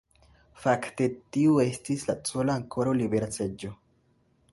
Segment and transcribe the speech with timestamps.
[0.61, 3.71] Fakte tiu estis la sola ankoraŭ libera seĝo.